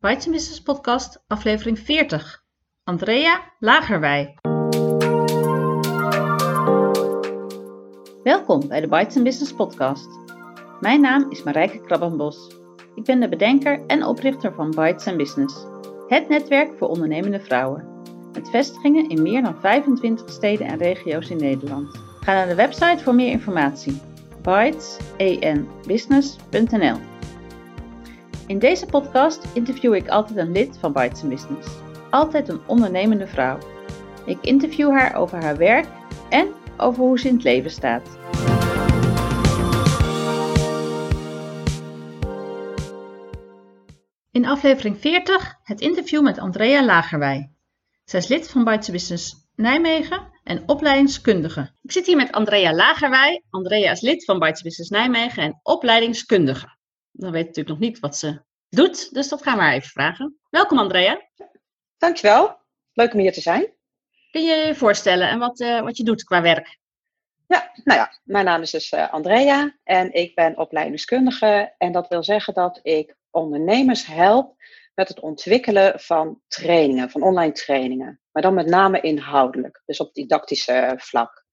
[0.00, 2.44] Bites Business Podcast, aflevering 40.
[2.84, 4.34] Andrea Lagerwij.
[8.22, 10.08] Welkom bij de Bites Business Podcast.
[10.80, 12.56] Mijn naam is Marijke Krabbenbos.
[12.94, 15.66] Ik ben de bedenker en oprichter van Bites Business,
[16.08, 18.02] het netwerk voor ondernemende vrouwen.
[18.32, 21.96] Met vestigingen in meer dan 25 steden en regio's in Nederland.
[22.20, 24.00] Ga naar de website voor meer informatie.
[24.42, 27.17] bytesenbusiness.nl
[28.48, 31.68] In deze podcast interview ik altijd een lid van Bites Business.
[32.10, 33.58] Altijd een ondernemende vrouw.
[34.26, 35.86] Ik interview haar over haar werk
[36.28, 38.18] en over hoe ze in het leven staat.
[44.30, 47.52] In aflevering 40 het interview met Andrea Lagerwij.
[48.04, 51.70] Zij is lid van Bites Business Nijmegen en opleidingskundige.
[51.82, 53.42] Ik zit hier met Andrea Lagerwij.
[53.50, 56.76] Andrea is lid van Bites Business Nijmegen en opleidingskundige.
[57.18, 60.38] Dan weet natuurlijk nog niet wat ze doet, dus dat gaan we haar even vragen.
[60.50, 61.28] Welkom Andrea.
[61.96, 62.56] Dankjewel.
[62.92, 63.72] Leuk om hier te zijn.
[64.30, 66.78] Kun je je voorstellen en wat, uh, wat je doet qua werk?
[67.46, 71.74] Ja, nou ja, mijn naam is dus uh, Andrea en ik ben opleidingskundige.
[71.78, 74.54] En dat wil zeggen dat ik ondernemers help
[74.94, 78.20] met het ontwikkelen van trainingen, van online trainingen.
[78.32, 81.44] Maar dan met name inhoudelijk, dus op didactische vlak.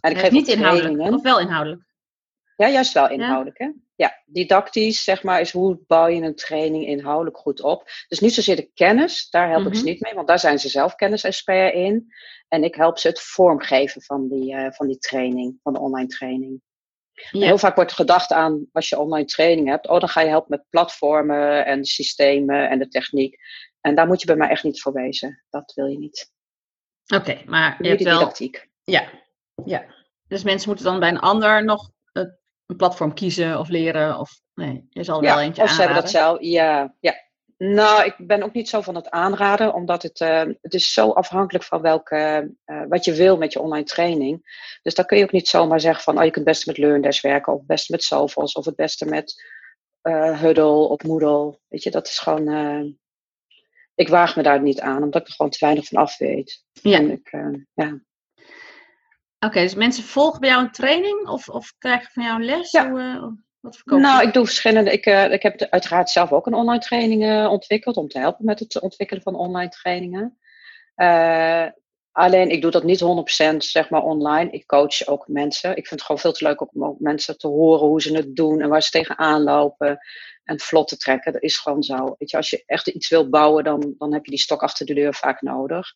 [0.00, 1.84] En ik geef niet inhoudelijk, of wel inhoudelijk?
[2.56, 3.58] Ja, juist wel inhoudelijk.
[3.58, 3.66] Ja?
[3.66, 3.72] Hè?
[3.96, 7.90] Ja, didactisch, zeg maar, is hoe bouw je een training inhoudelijk goed op.
[8.08, 9.88] Dus niet zozeer de kennis, daar help ik ze Mhm.
[9.90, 12.12] niet mee, want daar zijn ze zelf kennis-expert in.
[12.48, 16.08] En ik help ze het vormgeven van die, eh, van die training, van de online
[16.08, 16.60] training.
[17.30, 17.46] Ja.
[17.46, 20.50] Heel vaak wordt gedacht aan, als je online training hebt, oh, dan ga je helpen
[20.58, 23.36] met platformen en systemen en de techniek.
[23.80, 25.44] En daar moet je bij mij echt niet voor wezen.
[25.50, 26.32] Dat wil je niet.
[27.14, 28.18] Oké, maar je hebt wel...
[28.18, 28.68] didactiek.
[28.84, 29.08] Ja,
[29.64, 29.84] ja.
[30.28, 31.90] Dus mensen moeten dan bij een ander nog
[32.66, 34.18] een platform kiezen of leren?
[34.18, 36.38] Of nee, je zal er wel eentje of ze hebben dat aanraden.
[36.40, 36.52] zelf.
[36.52, 37.24] Ja, ja.
[37.58, 41.10] Nou, ik ben ook niet zo van het aanraden, omdat het, eh, het is zo
[41.10, 44.64] afhankelijk van welke, eh, wat je wil met je online training.
[44.82, 46.78] Dus dan kun je ook niet zomaar zeggen van, oh, je kunt het beste met
[46.78, 49.44] LearnDash werken, of het beste met Sophos, of het beste met
[50.02, 51.58] eh Huddle of Moodle.
[51.68, 52.98] Weet je, dat is gewoon,
[53.94, 56.64] ik waag me daar niet aan, omdat ik er gewoon te weinig van af weet.
[56.72, 56.98] Ja.
[56.98, 57.30] En ik,
[57.74, 58.00] ja.
[59.38, 62.70] Oké, dus mensen volgen bij jou een training of, of krijgen van jou een les?
[62.70, 62.90] Ja.
[62.90, 63.26] Hoe, eh,
[63.60, 64.92] wat verkoop Nou, ik doe verschillende.
[64.92, 68.44] Ik, eh, ik heb uiteraard zelf ook een online training eh, ontwikkeld om te helpen
[68.44, 70.38] met het ontwikkelen van online trainingen.
[72.12, 74.50] Alleen ik doe dat niet 100% zeg maar online.
[74.50, 75.70] Ik coach ook mensen.
[75.70, 78.36] Ik vind het gewoon veel te leuk om ook mensen te horen hoe ze het
[78.36, 79.98] doen en waar ze tegenaan lopen.
[80.46, 81.32] En vlot te trekken.
[81.32, 82.14] Dat is gewoon zo.
[82.18, 84.86] Weet je, als je echt iets wil bouwen, dan, dan heb je die stok achter
[84.86, 85.88] de deur vaak nodig.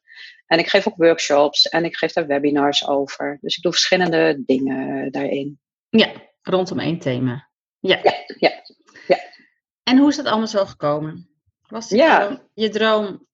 [0.46, 3.38] En ik geef ook workshops en ik geef daar webinars over.
[3.40, 5.60] Dus ik doe verschillende dingen daarin.
[5.88, 6.12] Ja,
[6.42, 7.48] rondom één thema.
[7.78, 8.00] Ja.
[8.02, 8.62] Ja, ja,
[9.06, 9.18] ja.
[9.82, 11.28] En hoe is dat allemaal zo gekomen?
[11.68, 12.42] Was Ja.
[12.54, 13.26] je droom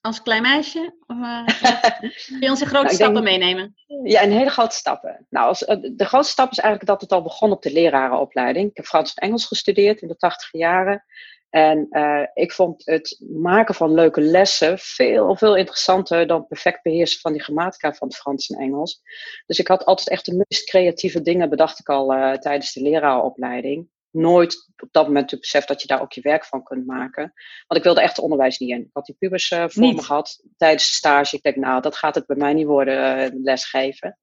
[0.00, 0.96] als klein meisje?
[1.06, 1.44] Of, eh,
[2.26, 3.74] kun je ons in grote Nou, stappen denk- meenemen?
[4.02, 5.26] Ja, in hele grote stappen.
[5.30, 8.70] Nou, als, eh, de grootste stap is eigenlijk dat het al begon op de lerarenopleiding.
[8.70, 11.04] Ik heb Frans en Engels gestudeerd in de tachtige jaren.
[11.50, 17.20] En eh, ik vond het maken van leuke lessen veel, veel interessanter dan perfect beheersen
[17.20, 19.02] van die grammatica van het Frans en Engels.
[19.46, 22.82] Dus ik had altijd echt de meest creatieve dingen, bedacht ik al eh, tijdens de
[22.82, 23.88] lerarenopleiding.
[24.10, 27.32] Nooit op dat moment beseft dat je daar ook je werk van kunt maken.
[27.66, 28.80] Want ik wilde echt onderwijs niet in.
[28.80, 29.96] Ik had die pubers eh, voor Niet?
[29.96, 31.36] me gehad tijdens de stage.
[31.36, 34.18] Ik denk, nou, dat gaat het bij mij niet worden, eh, lesgeven.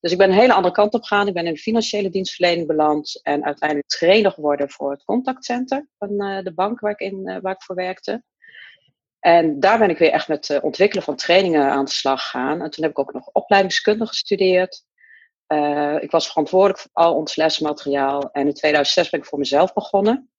[0.00, 1.28] Dus ik ben een hele andere kant op gegaan.
[1.28, 3.20] Ik ben in de financiële dienstverlening beland.
[3.22, 7.54] En uiteindelijk trainer geworden voor het contactcenter van eh, de bank waar ik, in, waar
[7.54, 8.22] ik voor werkte.
[9.18, 12.62] En daar ben ik weer echt met het ontwikkelen van trainingen aan de slag gegaan.
[12.62, 14.84] En toen heb ik ook nog opleidingskunde gestudeerd.
[15.52, 18.30] Eh, ik was verantwoordelijk voor al ons lesmateriaal.
[18.30, 20.30] En in 2006 ben ik voor mezelf begonnen.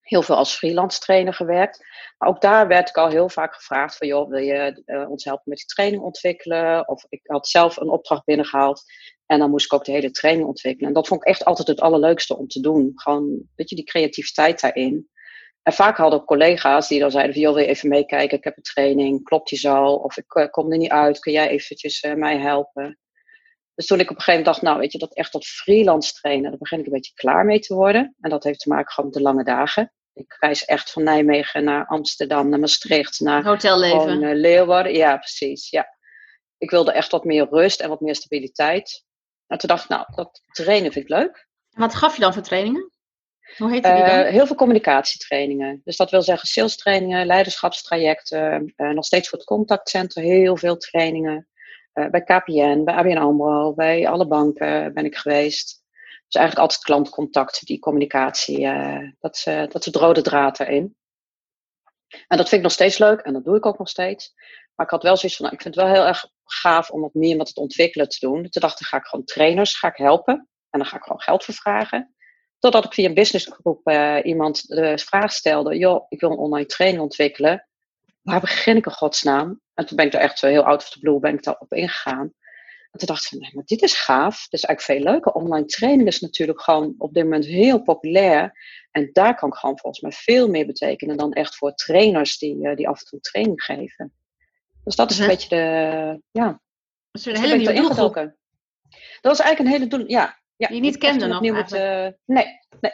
[0.00, 1.84] Heel veel als freelance trainer gewerkt.
[2.18, 5.24] Maar ook daar werd ik al heel vaak gevraagd van, joh, wil je eh, ons
[5.24, 6.88] helpen met die training ontwikkelen?
[6.88, 8.82] Of ik had zelf een opdracht binnengehaald
[9.26, 10.88] en dan moest ik ook de hele training ontwikkelen.
[10.88, 12.92] En dat vond ik echt altijd het allerleukste om te doen.
[12.94, 15.08] Gewoon, weet je, die creativiteit daarin.
[15.62, 18.38] En vaak hadden collega's die dan zeiden van, joh, wil je even meekijken?
[18.38, 19.84] Ik heb een training, klopt die zo?
[19.84, 22.96] Of ik eh, kom er niet uit, kun jij eventjes mij helpen?
[23.74, 26.12] Dus toen ik op een gegeven moment dacht, nou weet je, dat echt dat freelance
[26.12, 28.14] trainen, daar begin ik een beetje klaar mee te worden.
[28.20, 29.92] En dat heeft te maken gewoon met de lange dagen.
[30.14, 34.00] Ik reis echt van Nijmegen naar Amsterdam, naar Maastricht, naar Hotelleven.
[34.00, 34.94] gewoon eh, Leeuwarden.
[34.94, 35.70] Ja, precies.
[35.70, 35.96] Ja.
[36.58, 39.04] Ik wilde echt wat meer rust en wat meer stabiliteit.
[39.46, 41.48] En toen dacht ik, nou, dat trainen vind ik leuk.
[41.70, 42.90] En wat gaf je dan voor trainingen?
[43.56, 44.08] Hoe heette die dan?
[44.08, 45.80] Eh, heel veel communicatietrainingen.
[45.84, 48.72] Dus dat wil zeggen sales trainingen, leiderschapstrajecten.
[48.76, 51.48] eh, nog steeds voor het contactcenter heel veel trainingen.
[51.92, 55.82] Eh, bij KPN, bij ABN AMRO, bij alle banken ben ik geweest.
[56.26, 58.66] Dus eigenlijk altijd klantcontact, die communicatie.
[58.66, 60.96] eh, dat, is, eh, dat is het rode draad erin.
[62.28, 64.34] En dat vind ik nog steeds leuk en dat doe ik ook nog steeds.
[64.74, 67.00] Maar ik had wel zoiets van, nou, ik vind het wel heel erg gaaf om
[67.00, 68.48] wat meer met het ontwikkelen te doen.
[68.48, 70.34] Toen dacht ik, ga ik gewoon trainers, ga ik helpen.
[70.70, 72.14] En dan ga ik gewoon geld voor vragen.
[72.58, 73.90] Totdat ik via een businessgroep
[74.22, 77.68] iemand de vraag stelde, joh, ik wil een online training ontwikkelen.
[78.22, 79.60] Waar begin ik in godsnaam?
[79.74, 81.72] En toen ben ik er echt zo heel out of the blue ben ik daarop
[81.72, 82.32] ingegaan.
[82.90, 84.48] En toen dacht ik, nee, maar dit is gaaf.
[84.48, 85.32] Dit is eigenlijk veel leuker.
[85.32, 88.52] Online training is natuurlijk gewoon op dit moment heel populair.
[88.90, 92.56] En daar kan ik gewoon volgens mij veel meer betekenen dan echt voor trainers die,
[92.56, 94.12] uh, die af en toe training geven.
[94.84, 96.46] Dus dat is een beetje de, ja.
[97.10, 98.14] Dat is een hele nieuwe doelgroep.
[99.20, 100.38] Dat was eigenlijk een hele doel, ja.
[100.56, 102.46] ja die je niet kende nog het, uh, nee,
[102.80, 102.92] nee.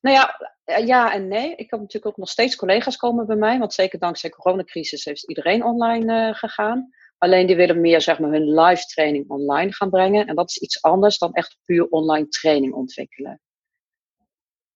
[0.00, 1.50] Nou ja, eh, ja en nee.
[1.50, 3.58] Ik heb natuurlijk ook nog steeds collega's komen bij mij.
[3.58, 6.90] Want zeker dankzij de coronacrisis heeft iedereen online uh, gegaan.
[7.18, 10.26] Alleen die willen meer zeg maar, hun live training online gaan brengen.
[10.26, 13.40] En dat is iets anders dan echt puur online training ontwikkelen.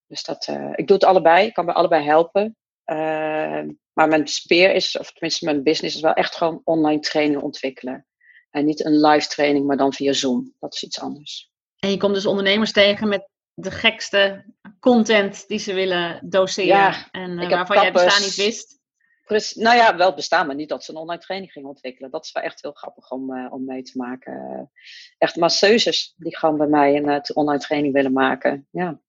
[0.06, 1.46] Dus dat, uh, ik doe het allebei.
[1.46, 2.56] Ik kan bij allebei helpen.
[2.86, 7.42] Uh, maar mijn speer is, of tenminste mijn business, is wel echt gewoon online training
[7.42, 8.06] ontwikkelen.
[8.50, 10.54] En niet een live training, maar dan via Zoom.
[10.58, 11.50] Dat is iets anders.
[11.78, 14.44] En je komt dus ondernemers tegen met de gekste
[14.82, 16.66] content die ze willen doseren.
[16.66, 19.56] Ja, en uh, waarvan jij bestaan niet wist.
[19.56, 22.10] nou ja, wel bestaan, maar niet dat ze een online training gingen ontwikkelen.
[22.10, 24.70] Dat is wel echt heel grappig om, uh, om mee te maken.
[25.18, 28.66] echt masseuses die gewoon bij mij een uh, online training willen maken.
[28.70, 29.00] Ja,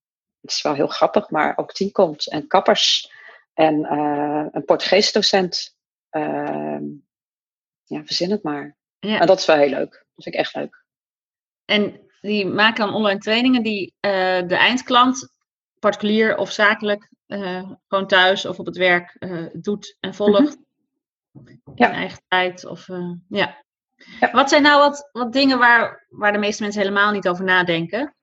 [0.41, 2.29] het is wel heel grappig, maar ook die komt.
[2.29, 3.11] En kappers
[3.53, 3.93] en
[4.55, 5.75] een Portugees docent.
[6.11, 6.79] Uh,
[7.83, 8.77] ja, verzin het maar.
[8.99, 9.19] Ja.
[9.19, 9.91] En dat is wel heel leuk.
[9.91, 10.85] Dat vind ik echt leuk.
[11.65, 14.11] En die maken dan online trainingen die uh,
[14.47, 15.32] de eindklant,
[15.83, 19.17] particulier of zakelijk, uh, gewoon thuis of op het werk
[19.53, 20.37] doet en volgt.
[20.37, 21.61] -hmm.
[21.75, 21.87] Ja.
[21.87, 22.65] In eigen tijd.
[22.65, 22.87] Of,
[23.27, 23.63] ja.
[24.19, 24.31] ja.
[24.31, 28.15] Wat zijn nou wat, wat dingen waar, waar de meeste mensen helemaal niet over nadenken?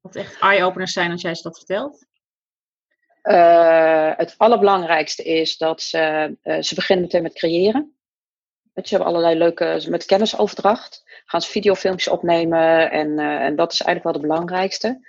[0.00, 2.06] Wat echt eye-openers zijn als jij ze dat vertelt?
[4.16, 7.96] Het allerbelangrijkste is dat ze, ze beginnen meteen met creëren.
[8.72, 11.02] Weet je, ze hebben allerlei leuke, met kennisoverdracht.
[11.24, 15.08] Gaan ze videofilmpjes opnemen en, en dat is eigenlijk wel het belangrijkste.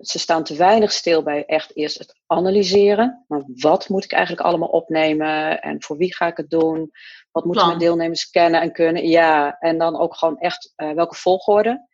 [0.00, 3.24] Ze staan te weinig stil bij echt eerst het analyseren.
[3.28, 6.90] Maar wat moet ik eigenlijk allemaal opnemen en voor wie ga ik het doen?
[7.30, 9.08] Wat moeten mijn deelnemers kennen en kunnen?
[9.08, 11.92] Ja, en dan ook gewoon echt welke volgorde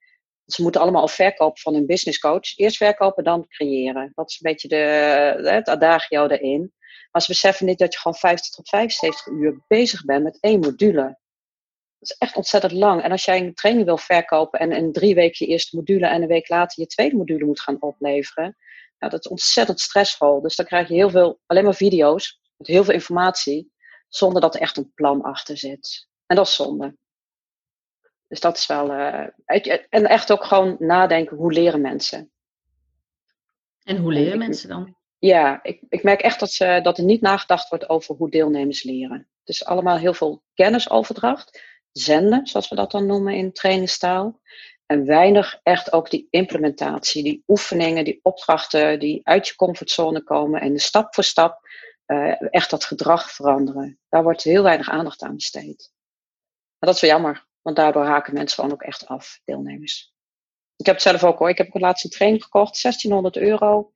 [0.53, 2.59] ze moeten allemaal al verkopen van hun business coach.
[2.59, 4.13] Eerst verkopen, dan creëren.
[4.15, 6.73] Dat is een beetje de, het adagio erin.
[7.11, 10.61] Maar ze beseffen niet dat je gewoon 50 tot 75 uur bezig bent met één
[10.61, 11.19] module.
[12.01, 13.03] Dat is echt ontzettend lang.
[13.03, 16.23] En als jij een training wil verkopen en in drie weken je eerste module en
[16.23, 18.57] een week later je tweede module moet gaan opleveren,
[18.99, 20.41] nou, dat is ontzettend stressvol.
[20.41, 23.73] Dus dan krijg je heel veel, alleen maar video's met heel veel informatie,
[24.09, 26.09] zonder dat er echt een plan achter zit.
[26.27, 26.97] En dat is zonde.
[28.29, 28.91] Dus dat is wel.
[28.91, 29.27] Uh,
[29.89, 32.33] en echt ook gewoon nadenken, hoe leren mensen?
[33.83, 34.97] En hoe leren mensen dan?
[35.19, 38.83] Ja, ik, ik merk echt dat, ze, dat er niet nagedacht wordt over hoe deelnemers
[38.83, 39.19] leren.
[39.19, 41.61] Het is allemaal heel veel kennisoverdracht,
[41.93, 44.41] zenden, zoals we dat dan noemen in trainingstaal.
[44.87, 50.61] En weinig echt ook die implementatie, die oefeningen, die opdrachten die uit je comfortzone komen
[50.61, 51.61] en de stap voor stap
[52.07, 53.99] uh, echt dat gedrag veranderen.
[54.09, 55.93] Daar wordt heel weinig aandacht aan besteed.
[56.79, 57.49] En dat is wel jammer.
[57.63, 60.15] Want daardoor haken mensen gewoon ook echt af, deelnemers.
[60.77, 61.49] Ik heb het zelf ook hoor.
[61.49, 63.93] Ik heb ook laatst een training gekocht, 1600 euro.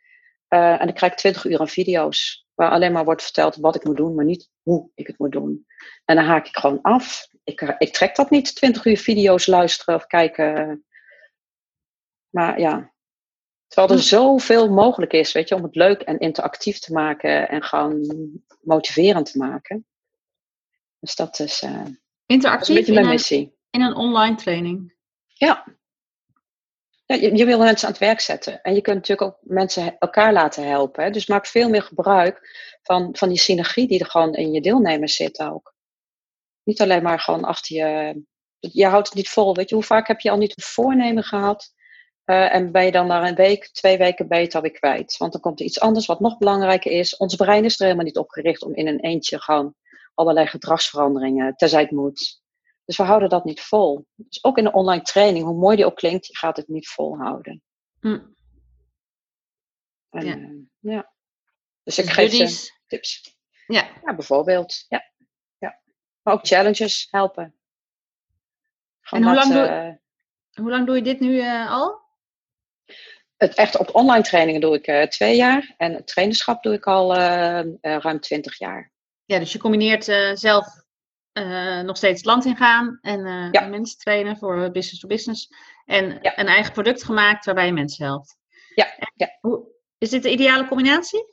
[0.48, 2.46] Uh, en dan krijg ik 20 uur aan video's.
[2.54, 5.32] Waar alleen maar wordt verteld wat ik moet doen, maar niet hoe ik het moet
[5.32, 5.66] doen.
[6.04, 7.26] En dan haak ik gewoon af.
[7.44, 10.84] Ik, eh, ik trek dat niet, 20 uur video's luisteren of kijken.
[12.30, 12.92] Maar ja,
[13.66, 14.08] terwijl er hm.
[14.08, 18.06] zoveel mogelijk is, weet je, om het leuk en interactief te maken en gewoon
[18.60, 19.86] motiverend te maken.
[21.00, 21.62] Dus dat is.
[21.62, 21.84] Uh,
[22.26, 24.94] Interactief in een, in een online training.
[25.26, 25.64] Ja.
[27.06, 28.62] ja je, je, wil mensen aan het werk zetten.
[28.62, 31.04] En je kunt natuurlijk ook mensen elkaar laten helpen.
[31.04, 31.10] Hè?
[31.10, 32.48] Dus maak veel meer gebruik
[32.82, 35.73] van, van die synergie die er gewoon in je deelnemers zit ook.
[36.64, 38.22] Niet alleen maar gewoon achter je...
[38.58, 39.54] Je houdt het niet vol.
[39.54, 41.72] Weet je, hoe vaak heb je al niet een voornemen gehad...
[42.26, 45.16] Uh, en ben je dan na een week, twee weken ben je het alweer kwijt.
[45.16, 47.16] Want dan komt er iets anders wat nog belangrijker is.
[47.16, 49.74] Ons brein is er helemaal niet opgericht om in een eentje gewoon
[50.14, 52.42] allerlei gedragsveranderingen, terzij het moet.
[52.84, 54.06] Dus we houden dat niet vol.
[54.14, 56.88] Dus ook in de online training, hoe mooi die ook klinkt, je gaat het niet
[56.88, 57.62] volhouden.
[58.00, 58.20] Hm.
[60.10, 60.36] En, ja.
[60.36, 61.12] Uh, ja.
[61.82, 63.38] Dus ik dus geef ze tips.
[63.66, 63.88] Ja.
[64.04, 64.84] ja, bijvoorbeeld.
[64.88, 65.12] Ja.
[66.24, 67.54] Maar ook challenges helpen.
[69.10, 69.92] en hoe, lang doe, uh,
[70.62, 72.02] hoe lang doe je dit nu uh, al?
[73.36, 75.74] Het echt op online trainingen doe ik twee jaar.
[75.76, 77.14] En het trainerschap doe ik al
[77.80, 78.92] ruim twintig jaar.
[79.24, 80.04] Ja, dus je combineert
[80.38, 80.66] zelf
[81.82, 83.66] nog steeds het land ingaan en, ja.
[83.66, 85.48] mensen trainen voor business to business.
[85.84, 86.38] En ja.
[86.38, 88.36] een eigen product gemaakt waarbij je mensen helpt.
[88.74, 88.86] Ja.
[89.14, 89.38] ja.
[89.40, 91.24] Hoe, is dit de ideale combinatie?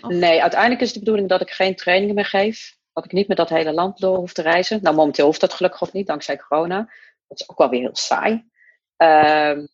[0.00, 2.76] Nee, uiteindelijk is de bedoeling dat ik geen trainingen meer geef.
[2.92, 4.82] Dat ik niet met dat hele land door hoef te reizen.
[4.82, 6.78] Nou, momenteel hoeft dat gelukkig ook niet, dankzij corona.
[7.26, 8.50] Dat is ook wel weer heel saai.
[8.96, 9.66] Ehm,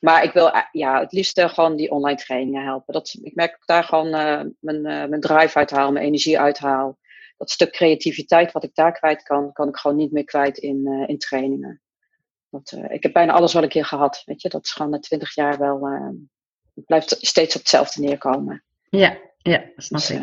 [0.00, 2.94] maar ik wil ja, het liefst gewoon die online trainingen helpen.
[2.94, 6.40] Dat, ik merk dat ik daar gewoon uh, mijn, uh, mijn drive uithaal, mijn energie
[6.40, 6.98] uithaal.
[7.36, 10.80] Dat stuk creativiteit wat ik daar kwijt kan, kan ik gewoon niet meer kwijt in,
[10.84, 11.82] uh, in trainingen.
[12.50, 14.22] Dat, ik heb bijna alles wel een keer gehad.
[14.24, 14.48] Weet je?
[14.48, 15.84] Dat is gewoon na twintig jaar wel.
[16.74, 18.64] het blijft steeds op hetzelfde neerkomen.
[18.88, 20.20] Ja, ja snap dus, ik.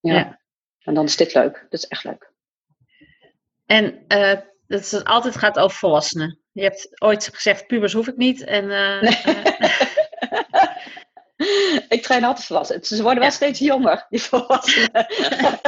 [0.00, 0.14] Ja.
[0.14, 0.40] ja.
[0.86, 1.66] En dan is dit leuk.
[1.68, 2.32] Dat is echt leuk.
[3.66, 4.04] En
[4.66, 6.40] dat het altijd gaat over volwassenen.
[6.52, 8.44] Je hebt ooit gezegd, pubers hoef ik niet.
[8.44, 9.02] En, uh,
[11.96, 12.84] ik train altijd volwassenen.
[12.84, 15.06] Ze worden wel steeds jonger, die volwassenen.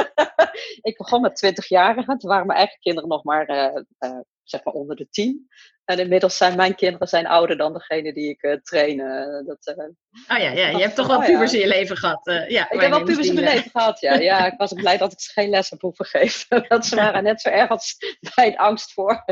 [0.89, 2.17] ik begon met 20-jarigen.
[2.17, 5.49] Toen waren mijn eigen kinderen nog maar, uh, uh, zeg maar onder de 10.
[5.89, 8.99] En inmiddels zijn mijn kinderen zijn ouder dan degene die ik uh, train.
[8.99, 9.85] Uh, dat, uh,
[10.27, 11.57] oh ja, ja, je hebt toch wel oh, pubers ja.
[11.57, 12.21] in je leven gehad.
[12.47, 14.13] ja, ik heb wel pubers in mijn leven gehad, ja.
[14.13, 14.45] ja.
[14.45, 16.65] Ik was blij dat ik ze geen les heb hoeven geven.
[16.67, 17.97] dat ze waren net zo erg als
[18.35, 19.25] mijn angst voor.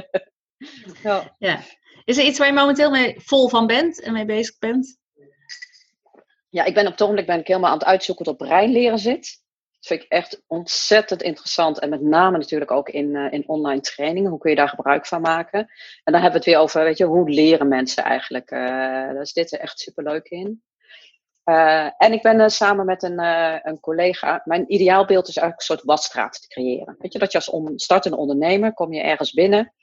[1.03, 1.35] ja.
[1.37, 1.59] ja.
[2.05, 4.97] Is er iets waar je momenteel mee vol van bent en mee bezig bent?
[6.49, 8.71] Ja, ik ben op het ogenblik ben ik helemaal aan het uitzoeken wat op brein
[8.71, 9.41] leren zit.
[9.87, 11.79] Vind ik echt ontzettend interessant.
[11.79, 14.29] En met name natuurlijk ook in, uh, in online trainingen.
[14.29, 15.59] Hoe kun je daar gebruik van maken?
[16.03, 18.51] En dan hebben we het weer over, weet je, hoe leren mensen eigenlijk?
[18.51, 18.59] Uh,
[19.13, 20.63] daar dit er echt superleuk in.
[21.45, 23.19] Uh, en ik ben samen met een,
[23.67, 26.95] een collega, mijn ideaalbeeld is eigenlijk een soort wasstraat te creëren.
[26.99, 29.73] Weet je, dat je als on, startende ondernemer, kom je ergens binnen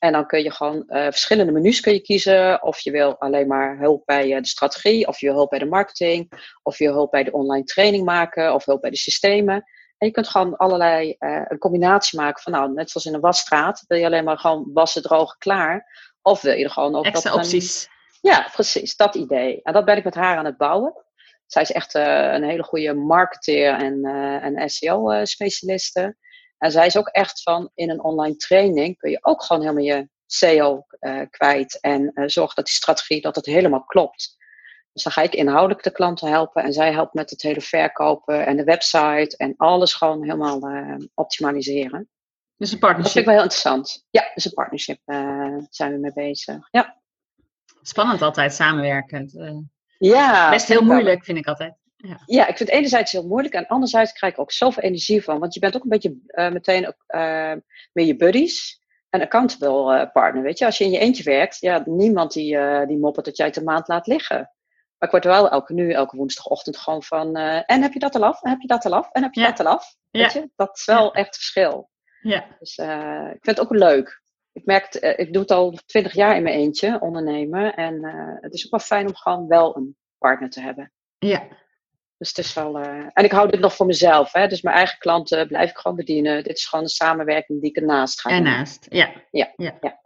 [0.00, 2.62] en dan kun je gewoon uh, verschillende menus kun je kiezen.
[2.62, 5.58] Of je wil alleen maar hulp bij uh, de strategie, of je wil hulp bij
[5.58, 8.96] de marketing, of je wil hulp bij de online training maken, of hulp bij de
[8.96, 9.54] systemen.
[9.98, 13.20] En je kunt gewoon allerlei uh, een combinatie maken van, nou, net zoals in een
[13.20, 16.08] wasstraat, wil je alleen maar gewoon wassen, drogen, klaar.
[16.22, 17.88] Of wil je er gewoon ook Extra opties.
[18.20, 19.60] Ja, precies, dat idee.
[19.62, 21.04] En dat ben ik met haar aan het bouwen.
[21.46, 24.04] Zij is echt een hele goede marketeer en,
[24.42, 26.16] en SEO-specialiste.
[26.60, 29.84] En zij is ook echt van, in een online training kun je ook gewoon helemaal
[29.84, 31.80] je SEO uh, kwijt.
[31.80, 34.36] En uh, zorg dat die strategie, dat het helemaal klopt.
[34.92, 36.62] Dus dan ga ik inhoudelijk de klanten helpen.
[36.62, 39.36] En zij helpt met het hele verkopen en de website.
[39.36, 42.08] En alles gewoon helemaal uh, optimaliseren.
[42.56, 43.04] Dus een partnership.
[43.04, 44.06] Dat vind ik wel heel interessant.
[44.10, 45.00] Ja, dus een partnership
[45.70, 46.68] zijn we mee bezig.
[46.70, 47.00] Ja.
[47.82, 49.30] Spannend altijd samenwerken.
[49.98, 50.50] ja.
[50.50, 51.79] Best heel moeilijk vind ik altijd.
[52.02, 52.20] Ja.
[52.26, 55.38] ja, ik vind het enerzijds heel moeilijk en anderzijds krijg ik ook zoveel energie van.
[55.38, 57.52] Want je bent ook een beetje uh, meteen ook, uh,
[57.92, 58.80] met je buddies
[59.10, 60.42] en accountable uh, partner.
[60.42, 63.46] Weet je, als je in je eentje werkt, ja, niemand die, die moppert dat jij
[63.46, 64.36] het een maand laat liggen.
[64.98, 67.36] Maar ik word wel elke nu, elke woensdagochtend gewoon van.
[67.36, 68.42] en heb je dat al af?
[68.42, 69.10] En heb je dat al af?
[69.12, 69.96] En heb je dat al af?
[70.10, 71.90] Weet je, dat is wel echt verschil.
[72.22, 72.56] Ja.
[72.58, 72.76] Dus
[73.34, 74.22] ik vind het ook leuk.
[74.52, 77.74] Ik merk, het, ik doe het al twintig jaar in mijn eentje, ondernemen.
[77.74, 78.04] En
[78.40, 80.92] het is ook wel fijn om gewoon wel een partner te hebben.
[81.18, 81.48] Ja,
[82.20, 82.80] dus het is wel.
[82.80, 84.32] Uh, en ik hou dit nog voor mezelf.
[84.32, 84.46] Hè?
[84.46, 86.44] Dus mijn eigen klanten blijf ik gewoon bedienen.
[86.44, 88.30] Dit is gewoon een samenwerking die ik ernaast ga.
[88.30, 89.12] Ernaast, ja.
[89.30, 89.52] Ja.
[89.56, 89.78] ja.
[89.80, 90.00] ja.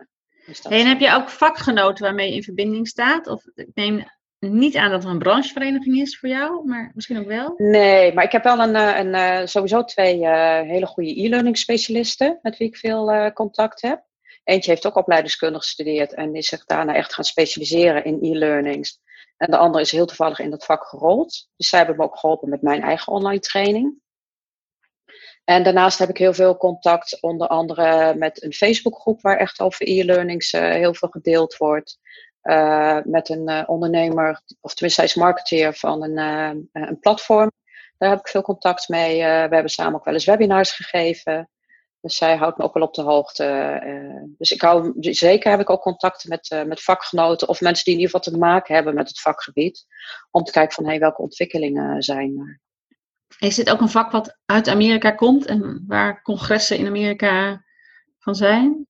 [0.47, 3.26] Dus en heb je ook vakgenoten waarmee je in verbinding staat?
[3.26, 4.04] Of ik neem
[4.38, 7.54] niet aan dat er een branchevereniging is voor jou, maar misschien ook wel?
[7.56, 10.26] Nee, maar ik heb wel een, eh, een, een eh, sowieso twee
[10.66, 14.02] hele goede e-learning specialisten met wie ik veel contact heb.
[14.44, 19.02] Eentje heeft ook opleidingskunde gestudeerd en is zich daarna echt gaan specialiseren in e-learnings.
[19.37, 21.49] En de andere is heel toevallig in dat vak gerold.
[21.57, 24.03] Dus zij hebben me ook geholpen met mijn eigen online training.
[25.45, 29.88] En daarnaast heb ik heel veel contact, onder andere met een Facebookgroep waar echt over
[29.88, 31.99] e-learnings uh, heel veel gedeeld wordt.
[32.43, 36.19] Uh, met een uh, ondernemer, of tenminste hij is marketeer van een,
[36.73, 37.50] een platform.
[37.99, 39.17] Daar heb ik veel contact mee.
[39.19, 41.49] we hebben samen ook wel eens webinars gegeven.
[42.04, 43.80] Dus zij houdt me ook wel op de hoogte.
[43.84, 47.84] Uh, dus ik hou, zeker heb ik ook contacten met, uh, met vakgenoten of mensen
[47.84, 49.87] die in ieder geval te maken hebben met het vakgebied.
[50.30, 52.61] Om te kijken van hey, welke ontwikkelingen zijn er.
[53.38, 57.64] Is dit ook een vak wat uit Amerika komt en waar congressen in Amerika
[58.18, 58.87] van zijn?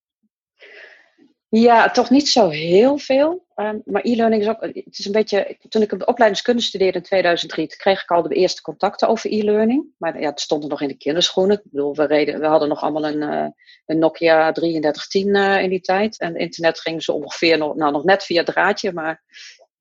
[1.57, 3.47] Ja, toch niet zo heel veel.
[3.57, 7.05] Um, maar e-learning is ook, het is een beetje, toen ik op opleidingskunde studeerde in
[7.05, 9.87] 2003, kreeg ik al de eerste contacten over e-learning.
[9.99, 11.57] Maar ja, het stond er nog in de kinderschoenen.
[11.57, 13.47] Ik bedoel, we, reden, we hadden nog allemaal een, uh,
[13.87, 16.19] een Nokia 3310 uh, in die tijd.
[16.19, 19.23] En internet ging zo ongeveer nog, nou, nog net via draadje, maar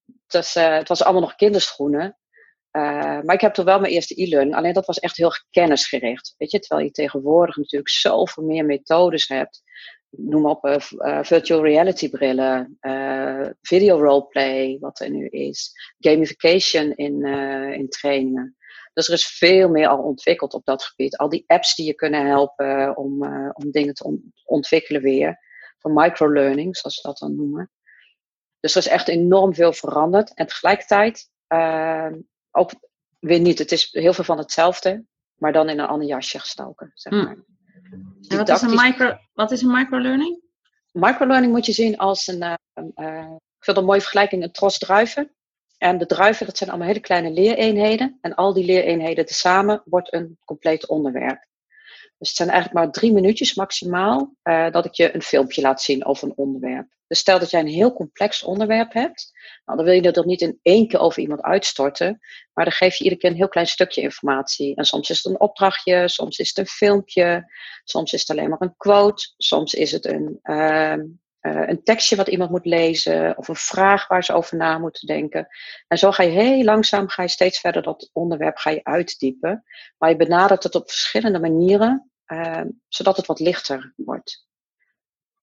[0.06, 2.18] het was, uh, het was allemaal nog kinderschoenen.
[2.72, 4.56] Maar ik heb toch wel mijn eerste e-learning.
[4.56, 6.36] Alleen dat was echt heel kennisgericht.
[6.38, 9.63] Weet je, terwijl je tegenwoordig natuurlijk zoveel meer methodes hebt
[10.18, 17.26] noem op, uh, virtual reality brillen, uh, video roleplay, wat er nu is, gamification in,
[17.74, 18.58] in trainingen.
[18.94, 21.18] Dus er is veel meer al ontwikkeld op dat gebied.
[21.18, 25.40] Al die apps die je kunnen helpen om, om dingen te ontwikkelen weer.
[25.78, 27.72] Van microlearning, zoals we dat dan noemen.
[28.60, 30.34] Dus er is echt enorm veel veranderd.
[30.34, 31.30] En tegelijkertijd,
[32.52, 32.72] ook
[33.20, 33.60] weer niet.
[33.60, 35.06] Het is heel veel van hetzelfde,
[35.36, 36.92] maar dan in een ander jasje gestoken.
[36.94, 37.24] Zeg Hmm.
[37.24, 37.38] maar.
[38.28, 40.42] En wat is een, micro, wat is een microlearning?
[40.92, 44.52] Microlearning moet je zien als een, eh, een, eh, ik vind een mooie vergelijking, een
[44.52, 45.32] tros druiven.
[45.78, 48.18] En de druiven, dat zijn allemaal hele kleine leereenheden.
[48.22, 51.46] En al die leereenheden tezamen wordt een compleet onderwerp.
[52.24, 55.82] Dus het zijn eigenlijk maar drie minuutjes maximaal eh, dat ik je een filmpje laat
[55.82, 56.88] zien over een onderwerp.
[57.08, 59.32] Dus stel dat jij een heel complex onderwerp hebt,
[59.66, 62.20] nou, dan wil je dat niet in één keer over iemand uitstorten,
[62.54, 64.76] maar dan geef je iedere keer een heel klein stukje informatie.
[64.76, 67.54] En soms is het een opdrachtje, soms is het een filmpje,
[67.84, 71.02] soms is het alleen maar een quote, soms is het een, ehm,
[71.40, 75.08] eh, een tekstje wat iemand moet lezen of een vraag waar ze over na moeten
[75.08, 75.48] denken.
[75.88, 79.64] En zo ga je heel langzaam, ga je steeds verder dat onderwerp ga je uitdiepen.
[79.98, 84.48] Maar je benadert het op verschillende manieren, eh, zodat het wat lichter wordt.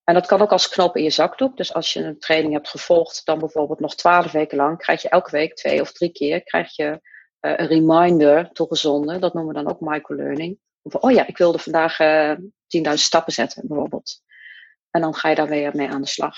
[0.05, 1.57] En dat kan ook als knop in je zakdoek.
[1.57, 5.09] Dus als je een training hebt gevolgd, dan bijvoorbeeld nog twaalf weken lang, krijg je
[5.09, 7.01] elke week twee of drie keer krijg je
[7.41, 9.21] eh, een reminder toegezonden.
[9.21, 10.59] Dat noemen we dan ook microlearning.
[10.83, 12.37] Of, oh ja, ik wilde vandaag eh
[12.77, 14.23] 10.000 stappen zetten, bijvoorbeeld.
[14.91, 16.37] En dan ga je daar weer mee aan de slag.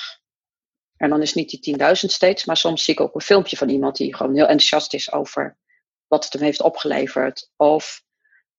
[0.97, 3.69] En dan is niet die 10.000 steeds, maar soms zie ik ook een filmpje van
[3.69, 5.59] iemand die gewoon heel enthousiast is over
[6.07, 7.51] wat het hem heeft opgeleverd.
[7.57, 8.03] Of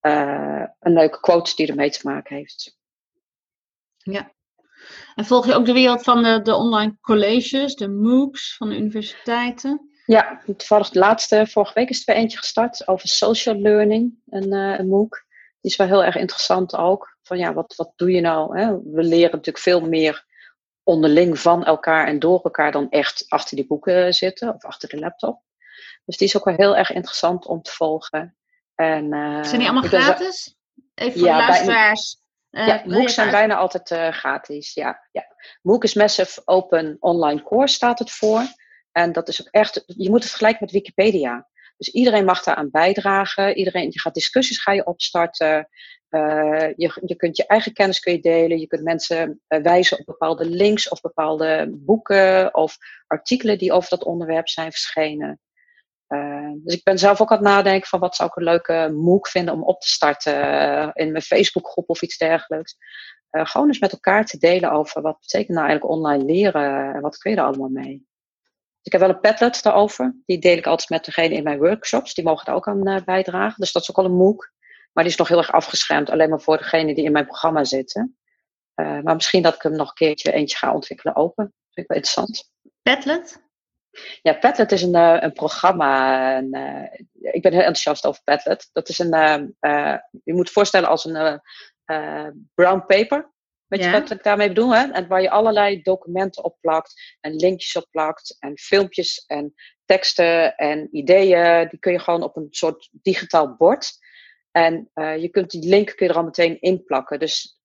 [0.04, 2.78] eh, een leuke quote die ermee te maken heeft.
[5.16, 8.78] En volg je ook de wereld van de, de online colleges, de MOOCs van de
[8.78, 9.90] universiteiten?
[10.06, 14.54] Ja, toevallig de laatste, vorige week is er weer eentje gestart over social learning, een,
[14.54, 15.26] eh, een MOOC.
[15.62, 17.18] Die is wel heel erg interessant ook.
[17.22, 18.60] Van ja, wat, wat doe je nou?
[18.60, 18.82] Hè?
[18.84, 20.26] We leren natuurlijk veel meer
[20.84, 25.00] onderling van elkaar en door elkaar dan echt achter die boeken zitten of achter de
[25.00, 25.42] laptop.
[26.06, 28.38] Dus die is ook wel heel erg interessant om te volgen.
[28.76, 30.56] En, eh, Zijn die allemaal ben zo- gratis?
[30.96, 32.22] Even voor Ja, de luisteraars.
[32.50, 34.74] Eh, ja, MOOCs zijn uit- bijna altijd eh, gratis.
[34.74, 35.26] Ja, ja.
[35.62, 38.42] MOOC is Massive Open Online Course, staat het voor.
[38.92, 41.48] En dat is ook echt, je moet het vergelijken met Wikipedia.
[41.78, 43.58] Dus iedereen mag daaraan bijdragen.
[43.58, 45.70] Iedereen, je gaat discussies ga je opstarten.
[46.10, 48.60] Eh, je, je kunt je eigen kennis kun je delen.
[48.60, 53.90] Je kunt mensen eh, wijzen op bepaalde links of bepaalde boeken of artikelen die over
[53.90, 55.40] dat onderwerp zijn verschenen.
[56.14, 58.92] Eh, dus ik ben zelf ook aan het nadenken van wat zou ik een leuke
[58.94, 62.78] MOOC vinden om op te starten eh, in mijn Facebookgroep of iets dergelijks.
[63.30, 67.02] Eh, gewoon eens met elkaar te delen over wat betekent nou eigenlijk online leren en
[67.02, 67.98] wat kun je er allemaal mee.
[67.98, 70.16] Dus ik heb wel een Padlet daarover.
[70.26, 72.14] Die deel ik altijd met degene in mijn workshops.
[72.14, 73.60] Die mogen daar ook aan bijdragen.
[73.60, 74.52] Dus dat is ook al een MOOC.
[74.94, 76.10] Maar die is nog heel erg afgeschermd.
[76.10, 78.18] Alleen maar voor degenen die in mijn programma zitten.
[78.76, 81.44] Maar misschien dat ik hem nog een keertje eentje ga ontwikkelen open.
[81.44, 82.52] Dat vind ik wel interessant.
[82.82, 83.43] Padlet?
[84.22, 86.38] Ja, Padlet is een, eh, een programma.
[86.38, 87.00] Een, eh,
[87.34, 88.70] ik ben heel enthousiast over Padlet.
[88.74, 89.14] Dat is een,
[89.60, 91.42] eh, je moet voorstellen als een
[92.56, 93.32] brown paper.
[93.68, 94.00] Weet je Ja.
[94.00, 94.76] wat ik daarmee bedoel?
[94.76, 94.92] Hè?
[94.92, 99.54] En waar je allerlei documenten op plakt en linkjes op plakt en filmpjes en
[99.86, 101.68] teksten en ideeën.
[101.70, 103.92] Die kun je gewoon op een soort digitaal bord.
[104.52, 107.20] En je kunt die link kun je er al meteen in plakken.
[107.20, 107.60] Dus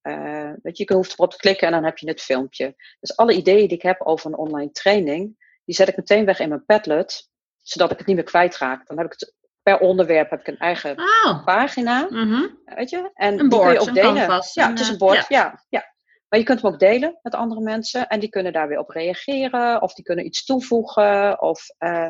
[0.61, 2.75] weet je, je hoeft erop te klikken en dan heb je het filmpje.
[2.99, 6.39] Dus alle ideeën die ik heb over een online training, die zet ik meteen weg
[6.39, 7.29] in mijn Padlet,
[7.59, 8.87] zodat ik het niet meer kwijtraak.
[8.87, 11.45] Dan heb ik het per onderwerp heb ik een eigen Oh.
[11.45, 12.47] pagina, mhm.
[12.65, 13.11] weet je.
[13.13, 14.15] En Een die kun je ook delen.
[14.15, 15.25] canvas, ja, een, het is een eh, bord, ja.
[15.27, 15.63] ja.
[15.69, 15.93] ja,
[16.29, 18.89] Maar je kunt hem ook delen met andere mensen en die kunnen daar weer op
[18.89, 21.41] reageren of die kunnen iets toevoegen.
[21.41, 22.09] Of, eh,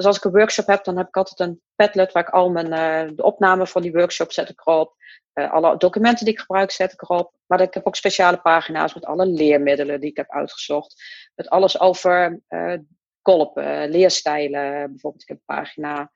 [0.00, 2.50] dus als ik een workshop heb, dan heb ik altijd een Padlet waar ik al
[2.50, 4.94] mijn eh, de opname van die workshop zet ik erop.
[5.32, 7.34] Eh, alle documenten die ik gebruik zet ik erop.
[7.46, 11.02] Maar ik heb ook speciale pagina's met alle leermiddelen die ik heb uitgezocht.
[11.34, 12.74] Met alles over eh
[13.22, 14.90] kolpen, leerstijlen.
[14.90, 16.10] Bijvoorbeeld, ik heb een pagina.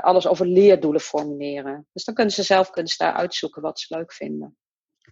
[0.00, 1.86] alles over leerdoelen formuleren.
[1.92, 4.56] Dus dan kunnen ze zelf kunnen ze daar uitzoeken wat ze leuk vinden.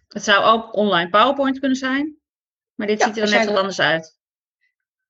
[0.07, 2.17] Het zou ook online PowerPoint kunnen zijn.
[2.75, 4.19] Maar dit Ja, ziet er net wat er- anders uit.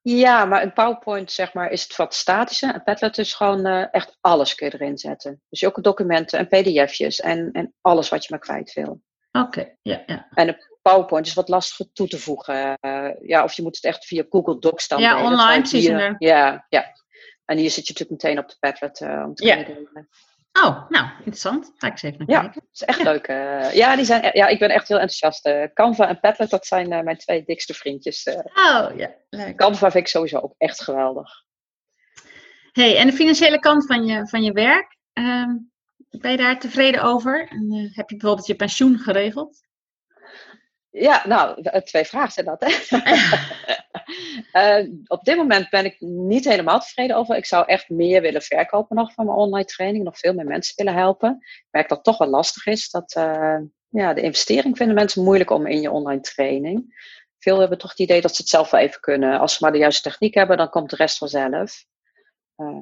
[0.08, 2.74] Ja, maar een PowerPoint zeg maar, is het wat statische.
[2.74, 5.42] Een Padlet is gewoon eh, echt alles kun je erin zetten.
[5.50, 9.02] Dus ook documenten en pdf'jes en, en alles wat je maar kwijt wil.
[9.32, 10.28] Oké, ja, ja.
[10.34, 12.78] En een PowerPoint is wat lastiger toe te voegen.
[12.80, 16.16] Eh, ja, of je moet het echt via Google Docs dan Ja, online er.
[16.18, 16.86] Ja, ja.
[17.46, 19.64] En hier zit je natuurlijk meteen op de Padlet eh, om te Ja.
[19.64, 20.10] kunnen.
[20.64, 21.72] Oh, nou, interessant.
[21.78, 22.68] Ga ik eens even naar Ja, kijken.
[22.72, 23.28] is echt leuk.
[23.28, 23.74] eh.
[23.74, 25.46] ja, die zijn, e- ja, ik ben echt heel enthousiast.
[25.46, 28.28] Eh, Canva en Padlet, dat zijn eh, mijn twee dikste vriendjes.
[28.28, 29.58] Oh, ja, leuk.
[29.58, 31.30] Canva vind ik sowieso ook echt geweldig.
[32.72, 35.50] Hey, en de financiële kant van je, van je werk, ehm,
[36.10, 37.48] ben je daar tevreden over?
[37.50, 39.65] En, heb je bijvoorbeeld je pensioen geregeld?
[40.98, 42.64] Ja, nou, eh, twee vragen zijn dat.
[42.66, 43.00] Hè?
[44.52, 47.36] Eh, op dit moment ben ik niet helemaal tevreden over.
[47.36, 50.04] Ik zou echt meer willen verkopen nog van mijn online training.
[50.04, 51.38] Nog veel meer mensen willen helpen.
[51.42, 52.90] Ik merk dat het toch wel lastig is.
[52.90, 53.58] Dat, eh,
[53.90, 56.96] ja, de investering vinden mensen moeilijk om in je online training.
[57.40, 59.40] Veel hebben toch het idee dat ze het zelf wel even kunnen.
[59.40, 61.86] Als ze maar de juiste techniek hebben, dan komt de rest vanzelf.